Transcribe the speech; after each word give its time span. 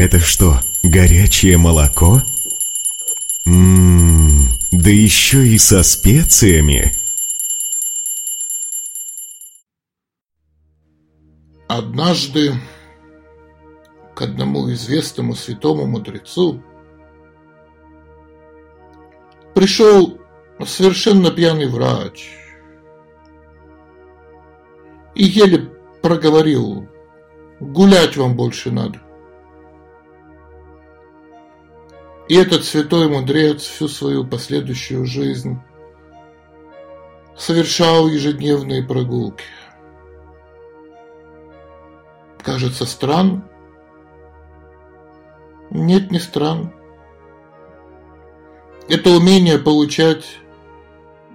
Это 0.00 0.18
что, 0.18 0.60
горячее 0.82 1.58
молоко? 1.58 2.22
Ммм, 3.44 4.48
да 4.70 4.88
еще 4.88 5.46
и 5.46 5.58
со 5.58 5.82
специями. 5.82 6.94
Однажды 11.68 12.54
к 14.14 14.22
одному 14.22 14.72
известному 14.72 15.34
святому 15.34 15.84
мудрецу 15.84 16.62
пришел 19.54 20.18
совершенно 20.64 21.30
пьяный 21.30 21.68
врач 21.68 22.26
и 25.14 25.24
еле 25.24 25.70
проговорил, 26.00 26.88
гулять 27.60 28.16
вам 28.16 28.34
больше 28.34 28.70
надо. 28.70 29.09
И 32.30 32.36
этот 32.36 32.64
святой 32.64 33.08
мудрец 33.08 33.62
всю 33.62 33.88
свою 33.88 34.24
последующую 34.24 35.04
жизнь 35.04 35.58
совершал 37.36 38.06
ежедневные 38.06 38.84
прогулки. 38.84 39.42
Кажется 42.40 42.86
странно. 42.86 43.50
Нет, 45.70 46.12
не 46.12 46.20
странно. 46.20 46.72
Это 48.88 49.10
умение 49.10 49.58
получать 49.58 50.38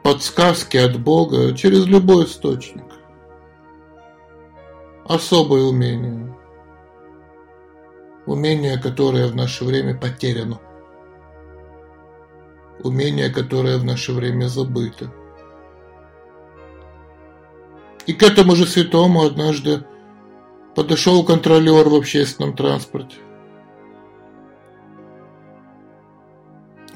подсказки 0.02 0.78
от 0.78 0.98
Бога 0.98 1.54
через 1.58 1.86
любой 1.88 2.24
источник. 2.24 2.86
Особое 5.04 5.64
умение. 5.64 6.34
Умение, 8.26 8.78
которое 8.78 9.28
в 9.28 9.36
наше 9.36 9.66
время 9.66 9.94
потеряно 9.94 10.62
умение, 12.84 13.30
которое 13.30 13.78
в 13.78 13.84
наше 13.84 14.12
время 14.12 14.48
забыто. 14.48 15.12
И 18.06 18.14
к 18.14 18.24
этому 18.24 18.56
же 18.56 18.66
святому 18.68 19.24
однажды 19.24 19.84
подошел 20.76 21.24
контролер 21.24 21.88
в 21.90 21.96
общественном 21.96 22.56
транспорте. 22.56 23.16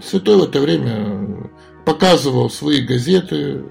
Святой 0.01 0.37
в 0.37 0.43
это 0.43 0.59
время 0.61 1.49
показывал 1.85 2.49
свои 2.49 2.81
газеты 2.81 3.65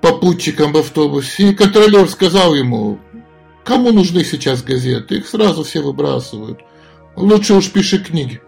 попутчикам 0.00 0.72
в 0.72 0.78
автобусе, 0.78 1.50
и 1.50 1.54
контролер 1.54 2.08
сказал 2.08 2.54
ему, 2.54 2.98
кому 3.64 3.92
нужны 3.92 4.24
сейчас 4.24 4.62
газеты, 4.62 5.16
их 5.16 5.26
сразу 5.26 5.64
все 5.64 5.80
выбрасывают, 5.80 6.60
лучше 7.16 7.54
уж 7.54 7.70
пиши 7.70 7.98
книги. 7.98 8.40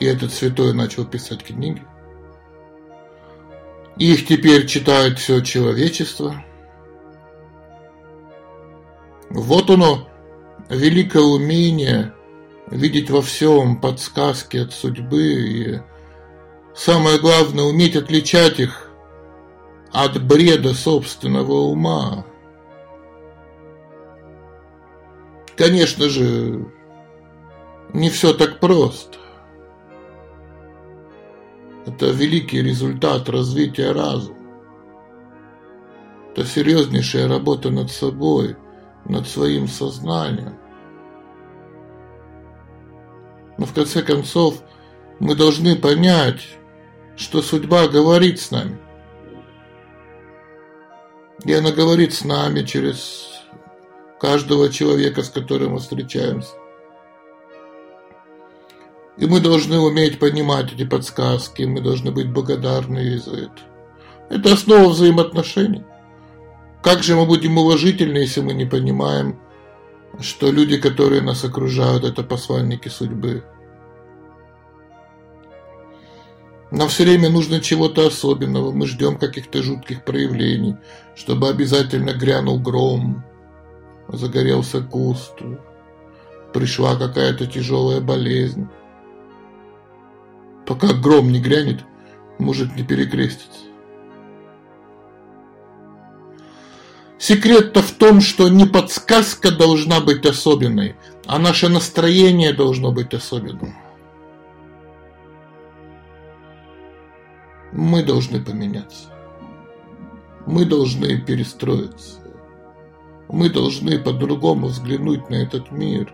И 0.00 0.04
этот 0.04 0.32
святой 0.32 0.74
начал 0.74 1.04
писать 1.04 1.42
книги. 1.42 1.82
Их 3.96 4.26
теперь 4.26 4.66
читает 4.66 5.18
все 5.18 5.40
человечество. 5.40 6.44
Вот 9.30 9.68
оно, 9.70 10.08
великое 10.68 11.22
умение 11.22 12.14
видеть 12.70 13.10
во 13.10 13.22
всем 13.22 13.80
подсказки 13.80 14.58
от 14.58 14.72
судьбы 14.72 15.22
и 15.22 15.80
самое 16.74 17.18
главное 17.18 17.64
уметь 17.64 17.96
отличать 17.96 18.60
их 18.60 18.88
от 19.92 20.22
бреда 20.22 20.74
собственного 20.74 21.52
ума. 21.52 22.24
Конечно 25.56 26.08
же, 26.08 26.66
не 27.92 28.10
все 28.10 28.32
так 28.32 28.60
просто. 28.60 29.18
Это 31.88 32.10
великий 32.10 32.60
результат 32.62 33.30
развития 33.30 33.92
разума. 33.92 34.36
Это 36.32 36.44
серьезнейшая 36.44 37.28
работа 37.28 37.70
над 37.70 37.90
собой, 37.90 38.56
над 39.06 39.26
своим 39.26 39.66
сознанием. 39.66 40.58
Но 43.56 43.64
в 43.64 43.72
конце 43.72 44.02
концов 44.02 44.62
мы 45.18 45.34
должны 45.34 45.76
понять, 45.76 46.58
что 47.16 47.40
судьба 47.40 47.88
говорит 47.88 48.38
с 48.38 48.50
нами. 48.50 48.78
И 51.44 51.52
она 51.54 51.72
говорит 51.72 52.12
с 52.12 52.22
нами 52.22 52.64
через 52.64 53.30
каждого 54.20 54.68
человека, 54.68 55.22
с 55.22 55.30
которым 55.30 55.72
мы 55.72 55.78
встречаемся. 55.78 56.52
И 59.18 59.26
мы 59.26 59.40
должны 59.40 59.78
уметь 59.78 60.20
понимать 60.20 60.72
эти 60.72 60.84
подсказки, 60.84 61.64
мы 61.64 61.80
должны 61.80 62.12
быть 62.12 62.30
благодарны 62.30 63.18
за 63.18 63.32
это. 63.32 63.60
Это 64.30 64.52
основа 64.52 64.88
взаимоотношений. 64.90 65.84
Как 66.82 67.02
же 67.02 67.16
мы 67.16 67.26
будем 67.26 67.58
уважительны, 67.58 68.18
если 68.18 68.42
мы 68.42 68.52
не 68.52 68.64
понимаем, 68.64 69.40
что 70.20 70.52
люди, 70.52 70.78
которые 70.78 71.20
нас 71.20 71.44
окружают, 71.44 72.04
это 72.04 72.22
посланники 72.22 72.88
судьбы? 72.88 73.42
Нам 76.70 76.88
все 76.88 77.02
время 77.02 77.28
нужно 77.28 77.60
чего-то 77.60 78.06
особенного, 78.06 78.70
мы 78.70 78.86
ждем 78.86 79.18
каких-то 79.18 79.62
жутких 79.62 80.04
проявлений, 80.04 80.76
чтобы 81.16 81.48
обязательно 81.48 82.12
грянул 82.12 82.60
гром, 82.60 83.24
загорелся 84.06 84.80
куст, 84.80 85.34
пришла 86.52 86.94
какая-то 86.94 87.46
тяжелая 87.46 88.00
болезнь 88.00 88.68
пока 90.68 90.92
гром 90.92 91.32
не 91.32 91.40
грянет, 91.40 91.82
может 92.38 92.76
не 92.76 92.84
перекреститься. 92.84 93.60
Секрет-то 97.18 97.80
в 97.80 97.90
том, 97.92 98.20
что 98.20 98.48
не 98.48 98.66
подсказка 98.66 99.50
должна 99.50 100.00
быть 100.00 100.26
особенной, 100.26 100.94
а 101.26 101.38
наше 101.38 101.68
настроение 101.68 102.52
должно 102.52 102.92
быть 102.92 103.14
особенным. 103.14 103.74
Мы 107.72 108.04
должны 108.04 108.38
поменяться. 108.38 109.08
Мы 110.46 110.66
должны 110.66 111.18
перестроиться. 111.18 112.20
Мы 113.28 113.48
должны 113.48 113.98
по-другому 113.98 114.66
взглянуть 114.66 115.30
на 115.30 115.36
этот 115.36 115.70
мир. 115.72 116.12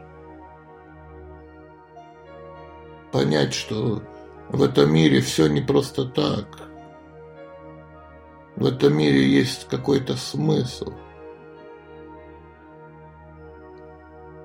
Понять, 3.12 3.53
что 3.53 4.03
в 4.49 4.62
этом 4.62 4.93
мире 4.93 5.21
все 5.21 5.47
не 5.47 5.60
просто 5.60 6.05
так. 6.05 6.47
В 8.56 8.66
этом 8.66 8.97
мире 8.97 9.27
есть 9.27 9.66
какой-то 9.69 10.16
смысл. 10.16 10.93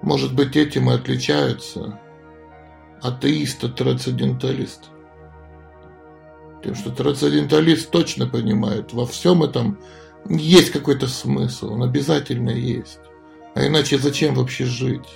Может 0.02 0.34
быть, 0.34 0.56
этим 0.56 0.90
и 0.90 0.94
отличаются 0.94 2.00
атеист 3.02 3.64
от 3.64 3.76
трансценденталист. 3.76 4.90
Тем, 6.64 6.76
что 6.76 6.92
трансценденталист 6.92 7.92
точно 7.92 8.28
понимает, 8.28 8.94
во 8.94 9.06
всем 9.06 9.44
этом 9.44 9.80
есть 10.28 10.72
какой-то 10.72 11.08
смысл, 11.08 11.74
он 11.74 11.84
обязательно 11.84 12.50
есть. 12.50 13.00
А 13.56 13.66
иначе 13.66 13.98
зачем 13.98 14.36
вообще 14.36 14.66
жить? 14.66 15.08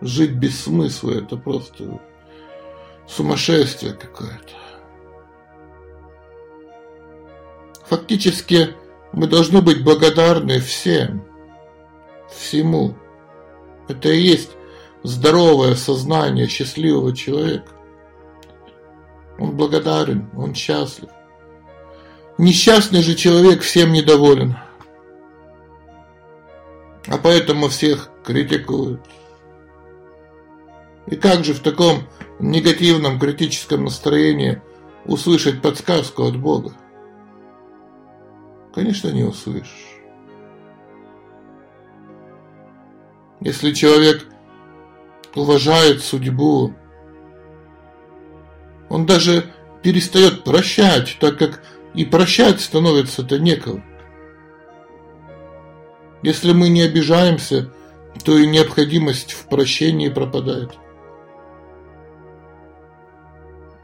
Жить 0.00 0.32
без 0.32 0.60
смысла– 0.62 1.10
это 1.12 1.36
просто 1.36 2.00
сумасшествие 3.08 3.92
какое-то. 3.92 4.52
Фактически 7.88 8.74
мы 9.12 9.28
должны 9.28 9.62
быть 9.62 9.84
благодарны 9.84 10.60
всем, 10.60 11.24
всему. 12.30 12.94
Это 13.88 14.08
и 14.08 14.20
есть 14.20 14.50
здоровое 15.04 15.74
сознание 15.76 16.48
счастливого 16.48 17.14
человека. 17.14 17.72
Он 19.38 19.56
благодарен, 19.56 20.30
он 20.36 20.54
счастлив. 20.54 21.10
Несчастный 22.38 23.02
же 23.02 23.14
человек 23.14 23.62
всем 23.62 23.92
недоволен. 23.92 24.56
А 27.06 27.18
поэтому 27.18 27.68
всех 27.68 28.10
критикуют. 28.24 29.00
И 31.06 31.16
как 31.16 31.44
же 31.44 31.54
в 31.54 31.60
таком 31.60 32.00
негативном 32.40 33.18
критическом 33.18 33.84
настроении 33.84 34.60
услышать 35.04 35.62
подсказку 35.62 36.24
от 36.24 36.36
Бога? 36.36 36.72
Конечно, 38.74 39.08
не 39.10 39.22
услышишь. 39.22 39.86
Если 43.40 43.72
человек 43.72 44.26
уважает 45.34 46.02
судьбу, 46.02 46.74
он 48.88 49.06
даже 49.06 49.44
перестает 49.82 50.42
прощать, 50.42 51.16
так 51.20 51.38
как 51.38 51.62
и 51.94 52.04
прощать 52.04 52.60
становится-то 52.60 53.38
некого. 53.38 53.82
Если 56.22 56.52
мы 56.52 56.68
не 56.68 56.82
обижаемся, 56.82 57.72
то 58.24 58.36
и 58.36 58.46
необходимость 58.46 59.32
в 59.32 59.48
прощении 59.48 60.08
пропадает. 60.08 60.72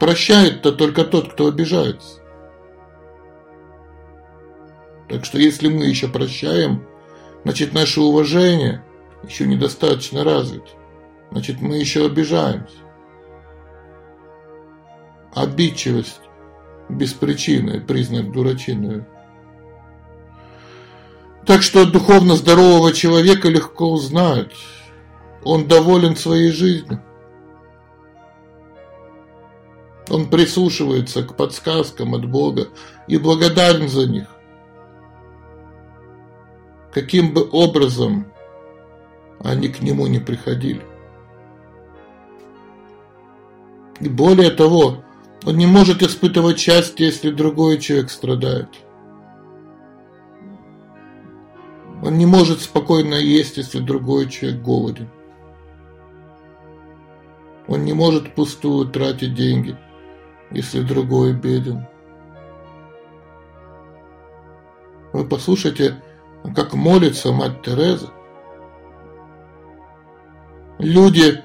Прощает-то 0.03 0.73
только 0.73 1.05
тот, 1.05 1.31
кто 1.31 1.47
обижается. 1.47 2.19
Так 5.07 5.23
что 5.23 5.37
если 5.37 5.69
мы 5.69 5.85
еще 5.85 6.09
прощаем, 6.09 6.85
значит 7.45 7.71
наше 7.71 8.01
уважение 8.01 8.83
еще 9.23 9.47
недостаточно 9.47 10.25
развито. 10.25 10.67
Значит 11.31 11.61
мы 11.61 11.77
еще 11.77 12.05
обижаемся. 12.05 12.75
Обидчивость 15.33 16.19
без 16.89 17.13
причины 17.13 17.79
признак 17.79 18.29
дурачины. 18.29 19.05
Так 21.45 21.61
что 21.61 21.85
духовно 21.85 22.35
здорового 22.35 22.91
человека 22.91 23.47
легко 23.47 23.89
узнать. 23.89 24.51
Он 25.45 25.65
доволен 25.69 26.17
своей 26.17 26.51
жизнью. 26.51 27.01
Он 30.09 30.29
прислушивается 30.29 31.23
к 31.23 31.35
подсказкам 31.35 32.13
от 32.15 32.29
Бога 32.29 32.67
и 33.07 33.17
благодарен 33.17 33.87
за 33.87 34.07
них. 34.07 34.27
Каким 36.93 37.33
бы 37.33 37.47
образом 37.51 38.27
они 39.39 39.67
к 39.67 39.81
нему 39.81 40.07
не 40.07 40.19
приходили. 40.19 40.85
И 43.99 44.09
более 44.09 44.51
того, 44.51 45.03
он 45.45 45.57
не 45.57 45.65
может 45.65 46.01
испытывать 46.01 46.59
счастье, 46.59 47.05
если 47.05 47.29
другой 47.29 47.77
человек 47.79 48.09
страдает. 48.09 48.69
Он 52.01 52.17
не 52.17 52.25
может 52.25 52.61
спокойно 52.61 53.15
есть, 53.15 53.57
если 53.57 53.79
другой 53.79 54.29
человек 54.29 54.61
голоден. 54.61 55.09
Он 57.67 57.85
не 57.85 57.93
может 57.93 58.35
пустую 58.35 58.89
тратить 58.89 59.35
деньги, 59.35 59.77
если 60.53 60.81
другой 60.81 61.33
беден. 61.33 61.87
Вы 65.11 65.27
послушайте, 65.27 66.01
как 66.55 66.73
молится 66.73 67.31
мать 67.31 67.61
Тереза. 67.63 68.09
Люди 70.77 71.43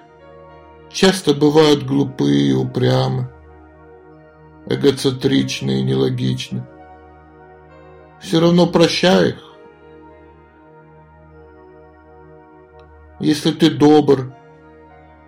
часто 0.91 1.35
бывают 1.35 1.85
глупые 1.85 2.55
упрямы, 2.55 3.31
эгоцентричны 4.67 5.81
и 5.81 5.83
нелогичны. 5.83 6.67
Все 8.21 8.41
равно 8.41 8.67
прощай 8.67 9.31
их. 9.31 9.45
Если 13.21 13.53
ты 13.53 13.71
добр, 13.71 14.33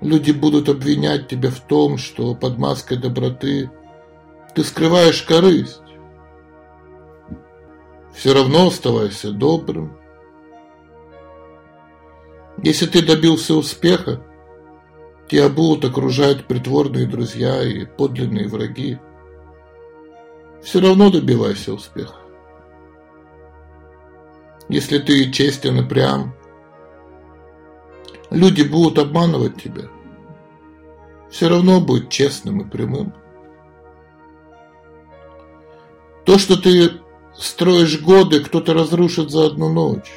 люди 0.00 0.32
будут 0.32 0.68
обвинять 0.68 1.28
тебя 1.28 1.50
в 1.50 1.60
том, 1.60 1.98
что 1.98 2.34
под 2.34 2.58
маской 2.58 2.96
доброты 2.96 3.70
ты 4.54 4.64
скрываешь 4.64 5.22
корысть. 5.22 5.82
Все 8.14 8.34
равно 8.34 8.66
оставайся 8.66 9.30
добрым. 9.30 9.96
Если 12.62 12.86
ты 12.86 13.04
добился 13.04 13.54
успеха, 13.54 14.22
тебя 15.28 15.48
будут 15.48 15.84
окружать 15.84 16.46
притворные 16.46 17.06
друзья 17.06 17.62
и 17.62 17.86
подлинные 17.86 18.48
враги. 18.48 18.98
Все 20.62 20.80
равно 20.80 21.10
добивайся 21.10 21.72
успеха. 21.72 22.16
Если 24.68 24.98
ты 24.98 25.30
честен 25.32 25.80
и 25.80 25.88
прям, 25.88 26.34
Люди 28.30 28.62
будут 28.62 28.98
обманывать 28.98 29.60
тебя. 29.60 29.88
Все 31.30 31.48
равно 31.48 31.80
будь 31.80 32.08
честным 32.08 32.60
и 32.60 32.68
прямым. 32.68 33.12
То, 36.24 36.38
что 36.38 36.60
ты 36.60 37.00
строишь 37.36 38.00
годы, 38.00 38.40
кто-то 38.40 38.72
разрушит 38.72 39.30
за 39.30 39.46
одну 39.46 39.72
ночь. 39.72 40.12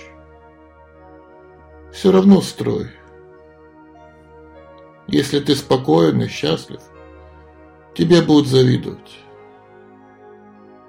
Все 1.92 2.12
равно 2.12 2.42
строй. 2.42 2.92
Если 5.08 5.40
ты 5.40 5.56
спокоен 5.56 6.22
и 6.22 6.28
счастлив, 6.28 6.82
тебе 7.96 8.22
будут 8.22 8.48
завидовать. 8.48 9.20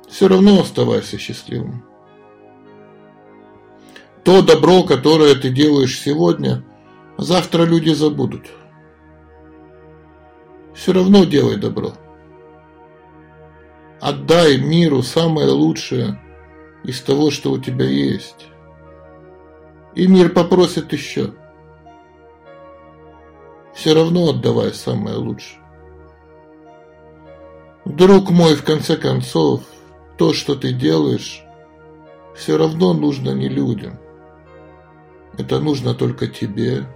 Все 0.08 0.28
равно 0.28 0.60
оставайся 0.60 1.18
счастливым. 1.18 1.84
То 4.24 4.42
добро, 4.42 4.84
которое 4.84 5.34
ты 5.34 5.48
делаешь 5.48 5.98
сегодня– 5.98 6.62
Завтра 7.16 7.62
люди 7.64 7.90
забудут. 7.90 8.50
Все 10.74 10.92
равно 10.92 11.24
делай 11.24 11.56
добро. 11.56 11.92
Отдай 14.00 14.58
миру 14.58 15.02
самое 15.02 15.48
лучшее 15.48 16.20
из 16.82 17.00
того, 17.00 17.30
что 17.30 17.52
у 17.52 17.58
тебя 17.58 17.86
есть. 17.86 18.48
И 19.94 20.06
мир 20.08 20.30
попросит 20.30 20.92
еще. 20.92 21.32
Все 23.74 23.94
равно 23.94 24.30
отдавай 24.30 24.74
самое 24.74 25.16
лучшее. 25.16 25.60
Друг 27.84 28.30
мой, 28.30 28.56
в 28.56 28.64
конце 28.64 28.96
концов, 28.96 29.62
то, 30.18 30.32
что 30.32 30.54
ты 30.54 30.72
делаешь, 30.72 31.44
все 32.34 32.56
равно 32.56 32.92
нужно 32.92 33.30
не 33.30 33.48
людям. 33.48 33.98
Это 35.38 35.60
нужно 35.60 35.94
только 35.94 36.26
тебе 36.26 36.86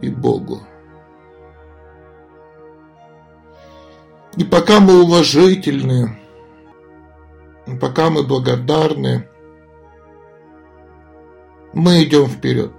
и 0.00 0.10
Богу. 0.10 0.60
И 4.36 4.44
пока 4.44 4.80
мы 4.80 5.02
уважительны, 5.02 6.18
пока 7.80 8.10
мы 8.10 8.24
благодарны, 8.24 9.28
мы 11.72 12.02
идем 12.04 12.26
вперед. 12.26 12.72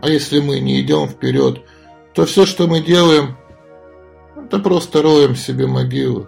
А 0.00 0.08
если 0.08 0.40
мы 0.40 0.58
не 0.58 0.80
идем 0.80 1.06
вперед, 1.06 1.64
то 2.12 2.26
все, 2.26 2.44
что 2.44 2.66
мы 2.66 2.80
делаем, 2.80 3.36
это 4.36 4.58
просто 4.58 5.00
роем 5.00 5.36
себе 5.36 5.66
могилу. 5.66 6.26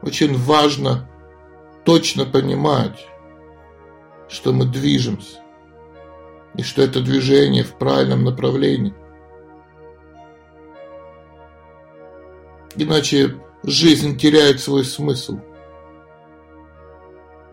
Очень 0.00 0.34
важно 0.36 1.08
точно 1.84 2.24
понимать, 2.24 3.06
что 4.28 4.52
мы 4.52 4.66
движемся, 4.66 5.38
и 6.54 6.62
что 6.62 6.82
это 6.82 7.00
движение 7.00 7.64
в 7.64 7.74
правильном 7.74 8.24
направлении. 8.24 8.94
Иначе 12.76 13.34
жизнь 13.62 14.18
теряет 14.18 14.60
свой 14.60 14.84
смысл. 14.84 15.38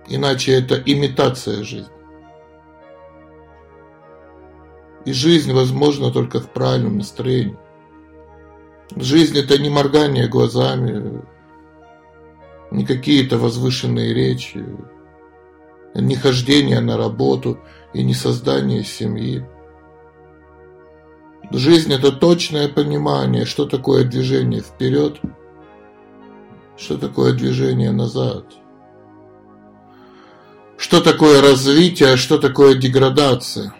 Иначе 0.07 0.53
это 0.53 0.75
имитация 0.75 1.63
жизни. 1.63 1.91
И 5.05 5.13
жизнь 5.13 5.51
возможна 5.53 6.11
только 6.11 6.39
в 6.39 6.49
правильном 6.49 6.97
настроении. 6.97 7.57
Жизнь 8.95 9.37
это 9.37 9.57
не 9.57 9.69
моргание 9.69 10.27
глазами, 10.27 11.23
не 12.71 12.85
какие-то 12.85 13.37
возвышенные 13.37 14.13
речи, 14.13 14.63
не 16.01 16.15
хождение 16.15 16.81
на 16.81 16.97
работу 16.97 17.59
и 17.93 18.03
не 18.03 18.13
создание 18.13 18.83
семьи. 18.83 19.45
Жизнь– 21.51 21.93
это 21.93 22.11
точное 22.11 22.67
понимание, 22.67 23.45
что 23.45 23.65
такое 23.65 24.03
движение 24.03 24.61
вперед, 24.61 25.19
что 26.75 26.97
такое 26.97 27.33
движение 27.33 27.91
назад, 27.91 28.45
что 30.77 31.01
такое 31.01 31.41
развитие, 31.41 32.13
а 32.13 32.17
что 32.17 32.39
такое 32.39 32.75
деградация. 32.75 33.73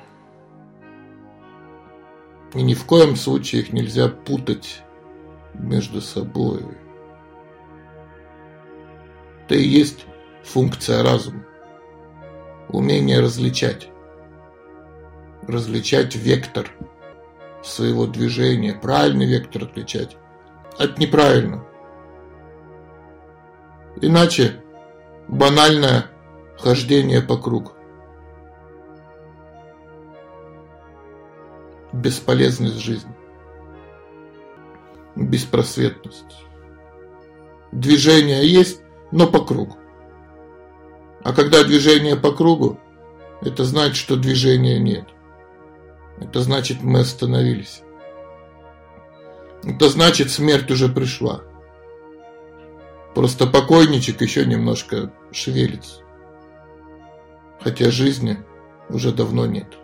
И 2.54 2.62
ни 2.62 2.74
в 2.74 2.86
коем 2.86 3.18
случае 3.18 3.64
их 3.64 3.74
нельзя 3.74 4.08
путать 4.08 4.82
между 5.54 6.00
собой. 6.00 6.64
Это 9.44 9.56
и 9.56 9.68
есть 9.68 10.06
функция 10.44 11.04
разума 11.04 11.44
умение 12.76 13.20
различать. 13.20 13.90
Различать 15.48 16.16
вектор 16.16 16.72
своего 17.64 18.06
движения, 18.06 18.74
правильный 18.74 19.26
вектор 19.26 19.64
отличать 19.64 20.18
от 20.78 20.98
неправильного. 20.98 21.68
Иначе 24.02 24.62
банальное 25.28 26.06
хождение 26.60 27.22
по 27.22 27.38
кругу. 27.38 27.72
Бесполезность 31.94 32.80
жизни. 32.80 33.16
Беспросветность. 35.16 36.46
Движение 37.72 38.46
есть, 38.46 38.82
но 39.12 39.28
по 39.28 39.40
кругу. 39.40 39.78
А 41.26 41.34
когда 41.34 41.64
движение 41.64 42.16
по 42.16 42.32
кругу, 42.32 42.80
это 43.42 43.64
значит, 43.64 43.96
что 43.96 44.16
движения 44.16 44.78
нет. 44.78 45.08
Это 46.20 46.42
значит, 46.42 46.84
мы 46.84 47.00
остановились. 47.00 47.82
Это 49.64 49.90
значит, 49.90 50.30
смерть 50.30 50.70
уже 50.70 50.88
пришла. 50.88 51.42
Просто 53.16 53.48
покойничек 53.48 54.22
еще 54.22 54.46
немножко 54.46 55.12
шевелится. 55.32 56.02
Хотя 57.60 57.90
жизни 57.90 58.38
уже 58.90 59.12
давно 59.12 59.48
нет. 59.48 59.80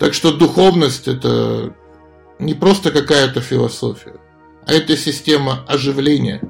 Так 0.00 0.14
что 0.14 0.36
духовность 0.36 1.06
это 1.06 1.76
не 2.40 2.54
просто 2.54 2.90
какая-то 2.90 3.40
философия, 3.40 4.16
а 4.66 4.72
это 4.72 4.96
система 4.96 5.64
оживления, 5.68 6.42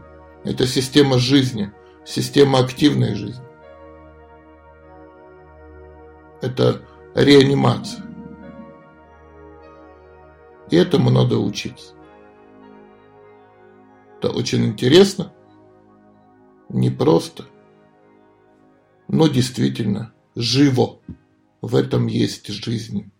это 0.44 0.66
система 0.66 1.18
жизни, 1.18 1.70
система 2.08 2.60
активной 2.60 3.14
жизни. 3.14 3.44
Это 6.40 6.80
реанимация. 7.14 8.04
И 10.70 10.76
этому 10.76 11.10
надо 11.10 11.38
учиться. 11.38 11.94
Это 14.16 14.30
очень 14.30 14.64
интересно, 14.64 15.32
непросто, 16.70 17.44
но 19.06 19.28
действительно 19.28 20.12
живо. 20.34 21.00
В 21.60 21.74
этом 21.74 22.06
есть 22.06 22.48
жизнь. 22.48 23.10